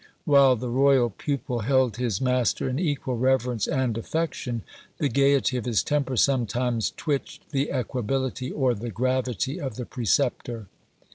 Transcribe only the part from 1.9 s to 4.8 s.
his master in equal reverence and affection,